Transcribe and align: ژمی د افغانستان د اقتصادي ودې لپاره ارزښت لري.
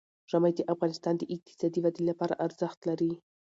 ژمی 0.31 0.51
د 0.55 0.59
افغانستان 0.73 1.15
د 1.17 1.23
اقتصادي 1.33 1.79
ودې 1.81 2.03
لپاره 2.09 2.39
ارزښت 2.45 2.79
لري. 2.89 3.11